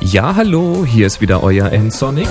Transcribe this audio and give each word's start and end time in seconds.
Ja, 0.00 0.36
hallo, 0.36 0.86
hier 0.86 1.06
ist 1.06 1.20
wieder 1.20 1.42
euer 1.42 1.70
N-Sonic. 1.70 2.28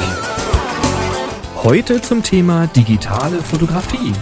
Heute 1.64 2.02
zum 2.02 2.24
Thema 2.24 2.68
digitale 2.68 3.38
Fotografie. 3.44 4.14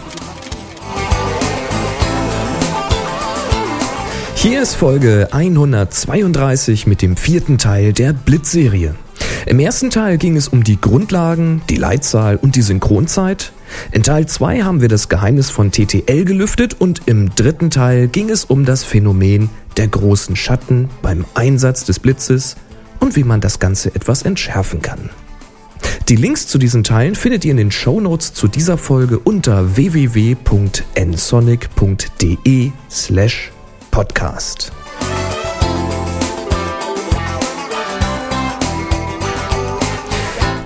Hier 4.35 4.61
ist 4.61 4.75
Folge 4.75 5.29
132 5.31 6.87
mit 6.87 7.01
dem 7.01 7.15
vierten 7.17 7.57
Teil 7.57 7.93
der 7.93 8.13
Blitzserie. 8.13 8.95
Im 9.45 9.59
ersten 9.59 9.91
Teil 9.91 10.17
ging 10.17 10.35
es 10.37 10.47
um 10.47 10.63
die 10.63 10.81
Grundlagen, 10.81 11.61
die 11.69 11.75
Leitzahl 11.75 12.37
und 12.37 12.55
die 12.55 12.63
Synchronzeit. 12.63 13.53
In 13.91 14.01
Teil 14.01 14.25
2 14.25 14.63
haben 14.63 14.81
wir 14.81 14.89
das 14.89 15.07
Geheimnis 15.07 15.51
von 15.51 15.71
TTL 15.71 16.25
gelüftet 16.25 16.75
und 16.79 17.03
im 17.05 17.35
dritten 17.35 17.69
Teil 17.69 18.07
ging 18.07 18.29
es 18.29 18.43
um 18.43 18.65
das 18.65 18.83
Phänomen 18.83 19.49
der 19.77 19.87
großen 19.87 20.35
Schatten 20.35 20.89
beim 21.01 21.25
Einsatz 21.33 21.85
des 21.85 21.99
Blitzes 21.99 22.55
und 22.99 23.15
wie 23.15 23.23
man 23.23 23.41
das 23.41 23.59
Ganze 23.59 23.93
etwas 23.93 24.23
entschärfen 24.23 24.81
kann. 24.81 25.09
Die 26.09 26.15
Links 26.15 26.47
zu 26.47 26.57
diesen 26.57 26.83
Teilen 26.83 27.15
findet 27.15 27.45
ihr 27.45 27.51
in 27.51 27.57
den 27.57 27.71
Show 27.71 27.99
Notes 27.99 28.33
zu 28.33 28.47
dieser 28.47 28.77
Folge 28.77 29.19
unter 29.19 29.75
www.nsonic.de 29.75 32.71
slash 32.89 33.51
podcast. 33.91 34.71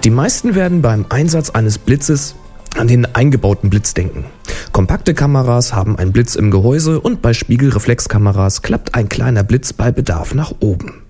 Die 0.04 0.10
meisten 0.10 0.55
werden 0.55 0.82
beim 0.82 1.05
Einsatz 1.10 1.49
eines 1.49 1.77
Blitzes 1.77 2.35
an 2.77 2.88
den 2.88 3.05
eingebauten 3.16 3.70
Blitz 3.70 3.94
denken. 3.94 4.26
Kompakte 4.72 5.14
Kameras 5.14 5.73
haben 5.73 5.98
einen 5.98 6.12
Blitz 6.12 6.36
im 6.36 6.52
Gehäuse 6.52 7.00
und 7.00 7.22
bei 7.22 7.34
Spiegelreflexkameras 7.34 8.62
klappt 8.62 8.96
ein 8.96 9.10
kleiner 9.10 9.44
Blitz 9.44 9.73
bei 9.73 9.91
Bedarf 9.91 10.34
nach 10.34 10.54
oben. 10.60 11.02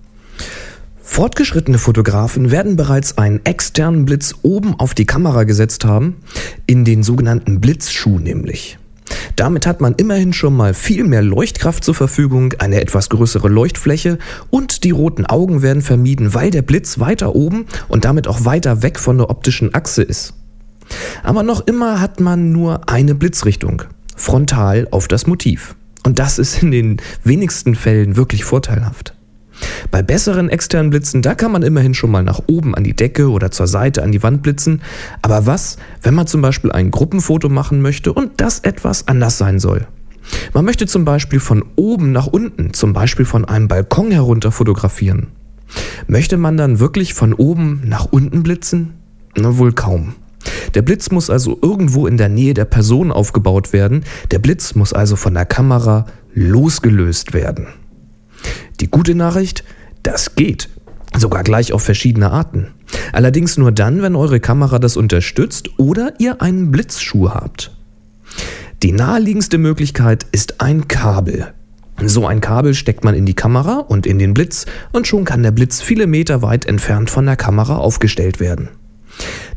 Fortgeschrittene 1.02 1.78
Fotografen 1.78 2.50
werden 2.50 2.76
bereits 2.76 3.18
einen 3.18 3.44
externen 3.44 4.06
Blitz 4.06 4.36
oben 4.42 4.78
auf 4.78 4.94
die 4.94 5.06
Kamera 5.06 5.44
gesetzt 5.44 5.84
haben, 5.84 6.16
in 6.66 6.84
den 6.84 7.02
sogenannten 7.02 7.60
Blitzschuh 7.60 8.18
nämlich. 8.18 8.78
Damit 9.36 9.66
hat 9.66 9.80
man 9.80 9.94
immerhin 9.94 10.32
schon 10.32 10.56
mal 10.56 10.72
viel 10.72 11.04
mehr 11.04 11.22
Leuchtkraft 11.22 11.84
zur 11.84 11.94
Verfügung, 11.94 12.54
eine 12.58 12.80
etwas 12.80 13.08
größere 13.08 13.48
Leuchtfläche 13.48 14.18
und 14.50 14.84
die 14.84 14.90
roten 14.90 15.26
Augen 15.26 15.62
werden 15.62 15.82
vermieden, 15.82 16.32
weil 16.32 16.50
der 16.50 16.62
Blitz 16.62 16.98
weiter 16.98 17.34
oben 17.34 17.66
und 17.88 18.04
damit 18.04 18.28
auch 18.28 18.44
weiter 18.44 18.82
weg 18.82 18.98
von 18.98 19.18
der 19.18 19.30
optischen 19.30 19.74
Achse 19.74 20.02
ist. 20.02 20.34
Aber 21.22 21.42
noch 21.42 21.66
immer 21.66 22.00
hat 22.00 22.20
man 22.20 22.52
nur 22.52 22.88
eine 22.88 23.14
Blitzrichtung, 23.14 23.82
frontal 24.16 24.88
auf 24.90 25.08
das 25.08 25.26
Motiv. 25.26 25.76
Und 26.04 26.18
das 26.18 26.38
ist 26.38 26.62
in 26.62 26.70
den 26.70 26.96
wenigsten 27.24 27.74
Fällen 27.74 28.16
wirklich 28.16 28.44
vorteilhaft. 28.44 29.14
Bei 29.90 30.02
besseren 30.02 30.48
externen 30.48 30.90
Blitzen, 30.90 31.22
da 31.22 31.34
kann 31.34 31.52
man 31.52 31.62
immerhin 31.62 31.94
schon 31.94 32.10
mal 32.10 32.22
nach 32.22 32.40
oben 32.46 32.74
an 32.74 32.84
die 32.84 32.96
Decke 32.96 33.30
oder 33.30 33.50
zur 33.50 33.66
Seite 33.66 34.02
an 34.02 34.12
die 34.12 34.22
Wand 34.22 34.42
blitzen. 34.42 34.80
Aber 35.22 35.46
was, 35.46 35.76
wenn 36.02 36.14
man 36.14 36.26
zum 36.26 36.40
Beispiel 36.40 36.72
ein 36.72 36.90
Gruppenfoto 36.90 37.48
machen 37.48 37.82
möchte 37.82 38.12
und 38.12 38.40
das 38.40 38.60
etwas 38.60 39.08
anders 39.08 39.38
sein 39.38 39.58
soll? 39.58 39.86
Man 40.54 40.64
möchte 40.64 40.86
zum 40.86 41.04
Beispiel 41.04 41.40
von 41.40 41.64
oben 41.76 42.12
nach 42.12 42.26
unten, 42.26 42.72
zum 42.72 42.92
Beispiel 42.92 43.24
von 43.24 43.44
einem 43.44 43.68
Balkon 43.68 44.10
herunter 44.10 44.52
fotografieren. 44.52 45.28
Möchte 46.06 46.36
man 46.36 46.56
dann 46.56 46.78
wirklich 46.78 47.14
von 47.14 47.32
oben 47.32 47.82
nach 47.84 48.06
unten 48.10 48.42
blitzen? 48.42 48.94
Na 49.36 49.58
wohl 49.58 49.72
kaum. 49.72 50.14
Der 50.74 50.82
Blitz 50.82 51.10
muss 51.10 51.30
also 51.30 51.58
irgendwo 51.62 52.06
in 52.06 52.16
der 52.16 52.28
Nähe 52.28 52.54
der 52.54 52.64
Person 52.64 53.12
aufgebaut 53.12 53.72
werden. 53.72 54.04
Der 54.30 54.38
Blitz 54.38 54.74
muss 54.74 54.92
also 54.92 55.16
von 55.16 55.34
der 55.34 55.46
Kamera 55.46 56.06
losgelöst 56.34 57.32
werden. 57.32 57.68
Die 58.80 58.90
gute 58.90 59.14
Nachricht, 59.14 59.64
das 60.02 60.34
geht. 60.34 60.68
Sogar 61.16 61.42
gleich 61.42 61.72
auf 61.72 61.82
verschiedene 61.82 62.30
Arten. 62.30 62.68
Allerdings 63.12 63.58
nur 63.58 63.72
dann, 63.72 64.02
wenn 64.02 64.16
eure 64.16 64.40
Kamera 64.40 64.78
das 64.78 64.96
unterstützt 64.96 65.70
oder 65.78 66.14
ihr 66.18 66.40
einen 66.40 66.70
Blitzschuh 66.70 67.30
habt. 67.30 67.72
Die 68.82 68.92
naheliegendste 68.92 69.58
Möglichkeit 69.58 70.24
ist 70.32 70.60
ein 70.60 70.88
Kabel. 70.88 71.52
So 72.02 72.26
ein 72.26 72.40
Kabel 72.40 72.72
steckt 72.72 73.04
man 73.04 73.14
in 73.14 73.26
die 73.26 73.34
Kamera 73.34 73.78
und 73.78 74.06
in 74.06 74.18
den 74.18 74.32
Blitz 74.32 74.64
und 74.92 75.06
schon 75.06 75.24
kann 75.24 75.42
der 75.42 75.50
Blitz 75.50 75.82
viele 75.82 76.06
Meter 76.06 76.40
weit 76.40 76.64
entfernt 76.64 77.10
von 77.10 77.26
der 77.26 77.36
Kamera 77.36 77.76
aufgestellt 77.76 78.40
werden. 78.40 78.70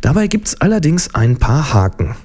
Dabei 0.01 0.28
gibt 0.28 0.47
es 0.47 0.62
allerdings 0.62 1.16
ein 1.16 1.38
paar 1.38 1.74
Haken. 1.74 2.16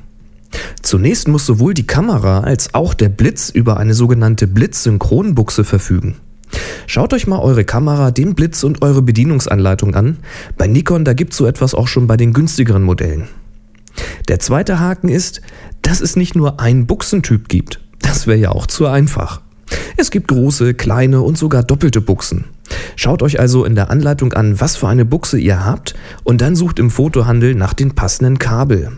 Zunächst 0.83 1.29
muss 1.29 1.47
sowohl 1.47 1.75
die 1.75 1.87
Kamera 1.87 2.41
als 2.41 2.75
auch 2.75 2.95
der 2.95 3.09
Blitz 3.09 3.51
über 3.51 3.77
eine 3.77 3.95
sogenannte 3.95 4.47
Blitzsynchronbuchse 4.47 5.65
verfügen. 5.65 6.17
Schaut 6.87 7.13
euch 7.13 7.27
mal 7.27 7.41
eure 7.41 7.65
Kamera, 7.65 8.11
den 8.11 8.35
Blitz 8.35 8.65
und 8.65 8.81
eure 8.83 9.03
Bedienungsanleitung 9.03 9.95
an. 9.95 10.19
Bei 10.57 10.67
Nikon, 10.67 11.05
da 11.05 11.13
gibt 11.13 11.33
es 11.33 11.39
so 11.39 11.47
etwas 11.47 11.75
auch 11.75 11.89
schon 11.89 12.07
bei 12.07 12.17
den 12.17 12.33
günstigeren 12.33 12.83
Modellen. 12.83 13.29
Der 14.29 14.39
zweite 14.39 14.81
Haken 14.81 15.09
ist, 15.09 15.43
dass 15.83 16.01
es 16.01 16.17
nicht 16.17 16.35
nur 16.35 16.61
einen 16.61 16.87
Buchsentyp 16.87 17.49
gibt. 17.49 17.81
Das 18.01 18.27
wäre 18.27 18.39
ja 18.39 18.51
auch 18.53 18.67
zu 18.67 18.87
einfach. 18.87 19.43
Es 19.97 20.11
gibt 20.11 20.29
große, 20.29 20.75
kleine 20.75 21.21
und 21.21 21.37
sogar 21.37 21.63
doppelte 21.63 22.01
Buchsen. 22.01 22.45
Schaut 22.97 23.23
euch 23.23 23.41
also 23.41 23.65
in 23.65 23.75
der 23.75 23.91
Anleitung 23.91 24.33
an, 24.33 24.61
was 24.61 24.77
für 24.77 24.89
eine 24.89 25.05
Buchse 25.05 25.39
ihr 25.39 25.65
habt 25.65 25.95
und 26.25 26.41
dann 26.41 26.57
sucht 26.57 26.79
im 26.79 26.91
Fotohandel 26.91 27.55
nach 27.55 27.75
den 27.75 27.95
passenden 27.95 28.39
Kabel. 28.39 28.93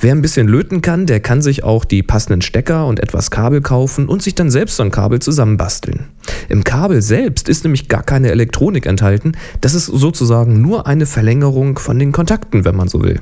Wer 0.00 0.12
ein 0.12 0.22
bisschen 0.22 0.46
löten 0.46 0.80
kann, 0.80 1.06
der 1.06 1.20
kann 1.20 1.42
sich 1.42 1.64
auch 1.64 1.84
die 1.84 2.02
passenden 2.02 2.42
Stecker 2.42 2.86
und 2.86 3.00
etwas 3.00 3.30
Kabel 3.30 3.60
kaufen 3.60 4.08
und 4.08 4.22
sich 4.22 4.34
dann 4.34 4.50
selbst 4.50 4.76
so 4.76 4.82
ein 4.82 4.90
Kabel 4.90 5.20
zusammenbasteln. 5.20 6.06
Im 6.48 6.64
Kabel 6.64 7.02
selbst 7.02 7.48
ist 7.48 7.64
nämlich 7.64 7.88
gar 7.88 8.02
keine 8.02 8.30
Elektronik 8.30 8.86
enthalten, 8.86 9.32
das 9.60 9.74
ist 9.74 9.86
sozusagen 9.86 10.60
nur 10.60 10.86
eine 10.86 11.06
Verlängerung 11.06 11.78
von 11.78 11.98
den 11.98 12.12
Kontakten, 12.12 12.64
wenn 12.64 12.76
man 12.76 12.88
so 12.88 13.02
will. 13.02 13.20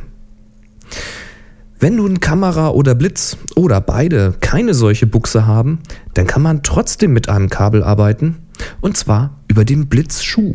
Wenn 1.79 1.97
nun 1.97 2.21
Kamera 2.21 2.71
oder 2.71 2.95
Blitz 2.95 3.37
oder 3.57 3.81
beide 3.81 4.35
keine 4.41 4.75
solche 4.75 5.07
Buchse 5.07 5.47
haben, 5.47 5.81
dann 6.15 6.27
kann 6.27 6.41
man 6.41 6.63
trotzdem 6.63 7.13
mit 7.13 7.29
einem 7.29 7.51
Kabel 7.51 7.83
arbeiten 7.83 8.37
und 8.81 8.97
zwar 8.97 9.39
über 9.49 9.65
den 9.65 9.89
Blitzschuh. 9.89 10.55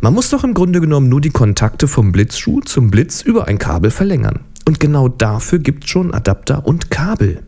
Man 0.00 0.14
muss 0.14 0.30
doch 0.30 0.44
im 0.44 0.54
Grunde 0.54 0.80
genommen 0.80 1.08
nur 1.08 1.20
die 1.20 1.30
Kontakte 1.30 1.86
vom 1.88 2.12
Blitzschuh 2.12 2.60
zum 2.60 2.90
Blitz 2.90 3.22
über 3.22 3.48
ein 3.48 3.58
Kabel 3.58 3.90
verlängern. 3.90 4.40
Und 4.66 4.80
genau 4.80 5.08
dafür 5.08 5.58
gibt 5.58 5.84
es 5.84 5.90
schon 5.90 6.14
Adapter 6.14 6.66
und 6.66 6.90
Kabel. 6.90 7.42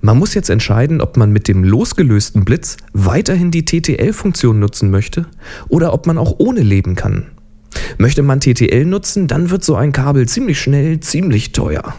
Man 0.00 0.18
muss 0.18 0.34
jetzt 0.34 0.48
entscheiden, 0.48 1.00
ob 1.00 1.16
man 1.16 1.32
mit 1.32 1.48
dem 1.48 1.64
losgelösten 1.64 2.44
Blitz 2.44 2.78
weiterhin 2.92 3.50
die 3.50 3.64
TTL-Funktion 3.64 4.58
nutzen 4.58 4.90
möchte 4.90 5.26
oder 5.68 5.92
ob 5.92 6.06
man 6.06 6.18
auch 6.18 6.36
ohne 6.38 6.60
leben 6.62 6.94
kann. 6.94 7.26
Möchte 7.98 8.22
man 8.22 8.40
TTL 8.40 8.84
nutzen, 8.84 9.28
dann 9.28 9.50
wird 9.50 9.62
so 9.62 9.76
ein 9.76 9.92
Kabel 9.92 10.26
ziemlich 10.26 10.60
schnell 10.60 11.00
ziemlich 11.00 11.52
teuer. 11.52 11.94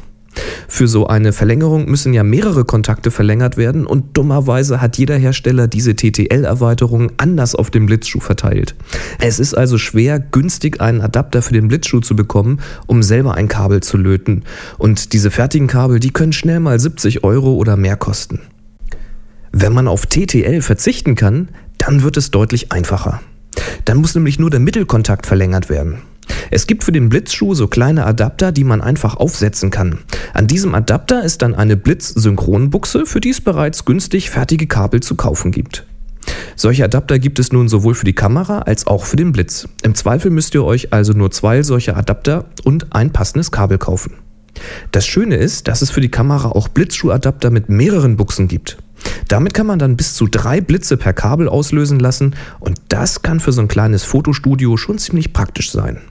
Für 0.67 0.87
so 0.87 1.07
eine 1.07 1.33
Verlängerung 1.33 1.89
müssen 1.89 2.13
ja 2.13 2.23
mehrere 2.23 2.65
Kontakte 2.65 3.11
verlängert 3.11 3.57
werden 3.57 3.85
und 3.85 4.17
dummerweise 4.17 4.81
hat 4.81 4.97
jeder 4.97 5.17
Hersteller 5.17 5.67
diese 5.67 5.95
TTL-Erweiterung 5.95 7.11
anders 7.17 7.55
auf 7.55 7.69
dem 7.69 7.85
Blitzschuh 7.85 8.19
verteilt. 8.19 8.75
Es 9.19 9.39
ist 9.39 9.53
also 9.53 9.77
schwer, 9.77 10.19
günstig 10.19 10.81
einen 10.81 11.01
Adapter 11.01 11.41
für 11.41 11.53
den 11.53 11.67
Blitzschuh 11.67 11.99
zu 11.99 12.15
bekommen, 12.15 12.59
um 12.87 13.03
selber 13.03 13.35
ein 13.35 13.47
Kabel 13.47 13.81
zu 13.81 13.97
löten. 13.97 14.43
Und 14.77 15.13
diese 15.13 15.31
fertigen 15.31 15.67
Kabel, 15.67 15.99
die 15.99 16.11
können 16.11 16.33
schnell 16.33 16.59
mal 16.59 16.79
70 16.79 17.23
Euro 17.23 17.53
oder 17.53 17.77
mehr 17.77 17.97
kosten. 17.97 18.39
Wenn 19.51 19.73
man 19.73 19.87
auf 19.87 20.05
TTL 20.05 20.61
verzichten 20.61 21.15
kann, 21.15 21.49
dann 21.77 22.03
wird 22.03 22.15
es 22.15 22.31
deutlich 22.31 22.71
einfacher. 22.71 23.21
Dann 23.85 23.97
muss 23.97 24.15
nämlich 24.15 24.39
nur 24.39 24.49
der 24.49 24.59
Mittelkontakt 24.59 25.25
verlängert 25.25 25.69
werden. 25.69 26.01
Es 26.49 26.67
gibt 26.67 26.83
für 26.83 26.91
den 26.91 27.09
Blitzschuh 27.09 27.53
so 27.53 27.67
kleine 27.67 28.05
Adapter, 28.05 28.51
die 28.51 28.63
man 28.63 28.81
einfach 28.81 29.15
aufsetzen 29.15 29.69
kann. 29.69 29.99
An 30.33 30.47
diesem 30.47 30.75
Adapter 30.75 31.23
ist 31.23 31.41
dann 31.41 31.55
eine 31.55 31.77
Blitz-Synchronbuchse, 31.77 33.05
für 33.05 33.21
die 33.21 33.29
es 33.29 33.41
bereits 33.41 33.85
günstig 33.85 34.29
fertige 34.29 34.67
Kabel 34.67 35.01
zu 35.01 35.15
kaufen 35.15 35.51
gibt. 35.51 35.85
Solche 36.55 36.85
Adapter 36.85 37.19
gibt 37.19 37.39
es 37.39 37.51
nun 37.51 37.67
sowohl 37.67 37.95
für 37.95 38.05
die 38.05 38.13
Kamera 38.13 38.59
als 38.59 38.85
auch 38.87 39.05
für 39.05 39.15
den 39.15 39.31
Blitz. 39.31 39.67
Im 39.81 39.95
Zweifel 39.95 40.31
müsst 40.31 40.53
ihr 40.53 40.63
euch 40.63 40.93
also 40.93 41.13
nur 41.13 41.31
zwei 41.31 41.63
solche 41.63 41.95
Adapter 41.95 42.45
und 42.63 42.93
ein 42.93 43.11
passendes 43.11 43.51
Kabel 43.51 43.77
kaufen. 43.77 44.13
Das 44.91 45.07
Schöne 45.07 45.37
ist, 45.37 45.67
dass 45.67 45.81
es 45.81 45.89
für 45.89 46.01
die 46.01 46.11
Kamera 46.11 46.49
auch 46.49 46.67
Blitzschuhadapter 46.67 47.49
mit 47.49 47.69
mehreren 47.69 48.17
Buchsen 48.17 48.47
gibt. 48.47 48.77
Damit 49.27 49.53
kann 49.53 49.65
man 49.65 49.79
dann 49.79 49.97
bis 49.97 50.13
zu 50.13 50.27
drei 50.27 50.61
Blitze 50.61 50.97
per 50.97 51.13
Kabel 51.13 51.47
auslösen 51.49 51.99
lassen 51.99 52.35
und 52.59 52.79
das 52.89 53.21
kann 53.21 53.39
für 53.39 53.51
so 53.51 53.61
ein 53.61 53.67
kleines 53.67 54.03
Fotostudio 54.03 54.77
schon 54.77 54.99
ziemlich 54.99 55.33
praktisch 55.33 55.71
sein. 55.71 56.01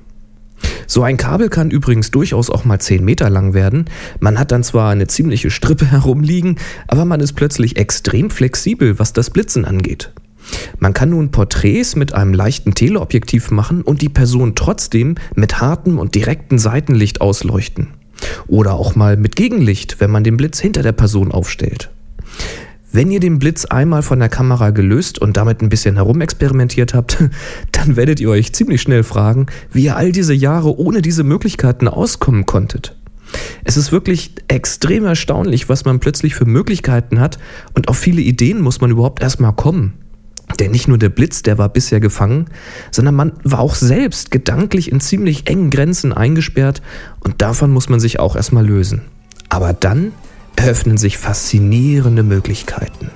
So 0.87 1.03
ein 1.03 1.17
Kabel 1.17 1.49
kann 1.49 1.71
übrigens 1.71 2.11
durchaus 2.11 2.51
auch 2.51 2.65
mal 2.65 2.79
10 2.79 3.05
Meter 3.05 3.31
lang 3.31 3.55
werden. 3.55 3.87
Man 4.19 4.39
hat 4.39 4.53
dann 4.53 4.63
zwar 4.63 4.91
eine 4.91 5.07
ziemliche 5.07 5.51
Strippe 5.51 5.87
herumliegen, 5.91 6.57
aber 6.89 7.05
man 7.05 7.21
ist 7.21 7.35
plötzlich 7.35 7.77
extrem 7.77 8.31
flexibel, 8.31 8.99
was 8.99 9.13
das 9.13 9.31
Blitzen 9.31 9.65
angeht. 9.65 10.13
Man 10.79 10.95
kann 10.95 11.11
nun 11.11 11.31
Porträts 11.31 11.97
mit 11.97 12.15
einem 12.15 12.35
leichten 12.35 12.75
Teleobjektiv 12.75 13.51
machen 13.51 13.83
und 13.83 14.03
die 14.03 14.09
Person 14.09 14.55
trotzdem 14.55 15.17
mit 15.35 15.61
hartem 15.61 15.99
und 15.99 16.15
direktem 16.15 16.59
Seitenlicht 16.59 17.21
ausleuchten. 17.21 17.89
Oder 18.47 18.75
auch 18.75 18.95
mal 18.95 19.17
mit 19.17 19.37
Gegenlicht, 19.37 20.01
wenn 20.01 20.11
man 20.11 20.25
den 20.25 20.37
Blitz 20.37 20.59
hinter 20.59 20.83
der 20.83 20.93
Person 20.93 21.33
aufstellt. 21.33 21.91
Wenn 22.93 23.13
ihr 23.13 23.21
den 23.21 23.39
Blitz 23.39 23.67
einmal 23.67 24.03
von 24.03 24.19
der 24.19 24.29
Kamera 24.29 24.71
gelöst 24.71 25.21
und 25.21 25.37
damit 25.37 25.63
ein 25.63 25.69
bisschen 25.69 25.95
herumexperimentiert 25.95 26.93
habt, 26.93 27.19
dann 27.73 27.97
werdet 27.97 28.19
ihr 28.19 28.31
euch 28.31 28.53
ziemlich 28.53 28.83
schnell 28.83 29.05
fragen, 29.05 29.47
wie 29.73 29.85
ihr 29.85 29.97
all 29.97 30.11
diese 30.11 30.35
Jahre 30.35 30.77
ohne 30.77 31.01
diese 31.01 31.23
Möglichkeiten 31.23 31.87
auskommen 31.87 32.47
konntet. 32.47 32.97
Es 33.63 33.77
ist 33.77 33.93
wirklich 33.93 34.35
extrem 34.49 35.05
erstaunlich, 35.05 35.69
was 35.69 35.85
man 35.85 36.01
plötzlich 36.01 36.35
für 36.35 36.47
Möglichkeiten 36.47 37.21
hat 37.21 37.39
und 37.75 37.87
auf 37.89 37.97
viele 37.97 38.23
Ideen 38.23 38.61
muss 38.61 38.81
man 38.81 38.91
überhaupt 38.91 39.23
erstmal 39.23 39.53
kommen. 39.53 39.93
Denn 40.59 40.73
nicht 40.73 40.89
nur 40.89 40.99
der 40.99 41.11
Blitz, 41.11 41.43
der 41.43 41.59
war 41.59 41.69
bisher 41.69 42.01
gefangen, 42.01 42.47
sondern 42.91 43.15
man 43.15 43.33
war 43.45 43.61
auch 43.61 43.77
selbst 43.77 44.33
gedanklich 44.33 44.91
in 44.91 44.99
ziemlich 44.99 45.49
engen 45.49 45.71
Grenzen 45.71 46.13
eingesperrt 46.13 46.83
und 47.21 47.41
davon 47.41 47.71
muss 47.71 47.89
man 47.89 48.01
sich 48.01 48.19
auch 48.19 48.35
erstmal 48.35 48.67
lösen. 48.67 49.03
Aber 49.49 49.73
dann 49.73 50.11
eröffnen 50.57 50.99
sich 50.99 51.19
faszinierende 51.19 52.23
Möglichkeiten. 52.23 53.11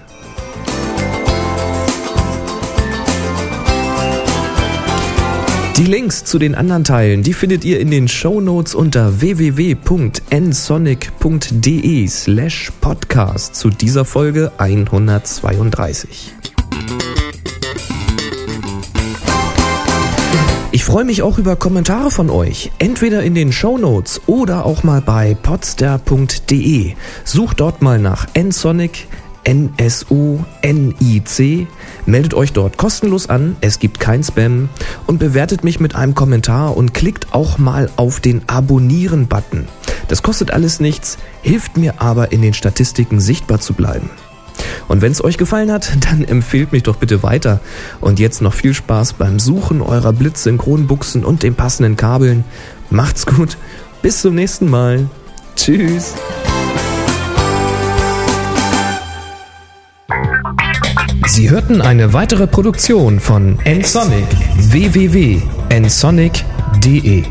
Die 5.77 5.85
Links 5.85 6.25
zu 6.25 6.39
den 6.39 6.55
anderen 6.55 6.85
Teilen, 6.85 7.25
die 7.25 7.33
findet 7.33 7.65
ihr 7.65 7.81
in 7.81 7.91
den 7.91 8.07
Show 8.07 8.41
Notes 8.41 8.77
unter 8.77 9.21
www.nsonic.de 9.21 12.07
slash 12.07 12.71
podcast 12.81 13.57
zu 13.57 13.71
dieser 13.71 14.05
Folge 14.05 14.53
132. 14.57 16.54
Ich 20.75 20.85
freue 20.85 21.05
mich 21.05 21.23
auch 21.23 21.39
über 21.39 21.55
Kommentare 21.55 22.11
von 22.11 22.31
euch, 22.31 22.73
entweder 22.81 23.23
in 23.23 23.37
den 23.37 23.53
Show 23.53 23.79
Notes 23.79 24.23
oder 24.27 24.67
auch 24.67 24.83
mal 24.83 25.01
bei 25.01 25.37
podster.de. 25.41 26.95
Sucht 27.23 27.61
dort 27.61 27.81
mal 27.81 28.01
nach 28.01 28.27
nsonic 28.35 29.07
N-S-O-N-I-C. 29.45 30.49
Meldet 32.07 32.35
euch 32.35 32.53
dort 32.53 32.77
kostenlos 32.77 33.29
an, 33.29 33.57
es 33.61 33.79
gibt 33.79 34.01
kein 34.01 34.25
Spam 34.25 34.69
und 35.07 35.21
bewertet 35.21 35.63
mich 35.63 35.79
mit 35.79 35.95
einem 35.95 36.17
Kommentar 36.17 36.77
und 36.77 36.93
klickt 36.93 37.33
auch 37.33 37.57
mal 37.59 37.89
auf 37.95 38.19
den 38.19 38.49
Abonnieren-Button. 38.49 39.69
Das 40.09 40.25
kostet 40.25 40.51
alles 40.51 40.81
nichts, 40.81 41.19
hilft 41.43 41.77
mir 41.77 42.03
aber 42.03 42.33
in 42.33 42.43
den 42.43 42.53
Statistiken 42.53 43.21
sichtbar 43.21 43.61
zu 43.61 43.75
bleiben. 43.75 44.11
Und 44.89 45.03
wenn 45.03 45.13
es 45.13 45.23
euch 45.23 45.39
gefallen 45.39 45.73
hat, 45.73 45.93
dann 46.11 46.25
empfehlt 46.25 46.73
mich 46.73 46.83
doch 46.83 46.97
bitte 46.97 47.23
weiter. 47.23 47.61
Und 48.01 48.19
jetzt 48.19 48.43
noch 48.43 48.55
viel 48.55 48.75
Spaß 48.75 49.13
beim 49.15 49.39
Suchen 49.39 49.81
eurer 49.81 50.13
Blitzsynchronbuchsen 50.13 51.25
und 51.25 51.43
den 51.43 51.55
passenden 51.55 51.97
Kabeln. 51.97 52.45
Macht's 52.91 53.25
gut, 53.27 53.57
bis 54.03 54.21
zum 54.21 54.35
nächsten 54.35 54.69
Mal. 54.71 55.09
Tschüss. 55.57 56.15
Sie 61.27 61.51
hörten 61.51 61.83
eine 61.83 62.13
weitere 62.13 62.47
Produktion 62.47 63.19
von 63.19 63.59
nsonic 63.65 64.29
www.nsonic.de 64.59 67.25